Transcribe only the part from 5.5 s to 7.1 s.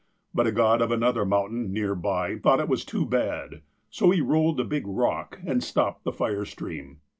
stopped the fire stream.